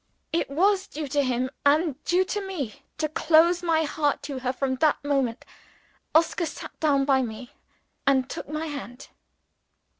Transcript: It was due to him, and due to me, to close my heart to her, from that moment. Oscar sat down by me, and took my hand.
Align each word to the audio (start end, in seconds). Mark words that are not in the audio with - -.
It 0.33 0.49
was 0.49 0.87
due 0.87 1.07
to 1.09 1.21
him, 1.21 1.51
and 1.63 2.03
due 2.05 2.25
to 2.25 2.41
me, 2.41 2.81
to 2.97 3.07
close 3.07 3.61
my 3.61 3.83
heart 3.83 4.23
to 4.23 4.39
her, 4.39 4.51
from 4.51 4.77
that 4.77 4.97
moment. 5.03 5.45
Oscar 6.15 6.47
sat 6.47 6.71
down 6.79 7.05
by 7.05 7.21
me, 7.21 7.51
and 8.07 8.27
took 8.27 8.49
my 8.49 8.65
hand. 8.65 9.09